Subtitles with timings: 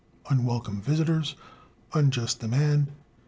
[0.31, 1.35] Unwelcome Visitors.
[1.93, 2.87] Unjust Demand.